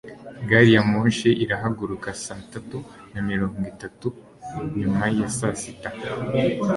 [0.49, 2.77] gari ya moshi irahaguruka saa tatu
[3.13, 4.07] na mirongo itatu
[4.79, 5.89] nyuma ya saa sita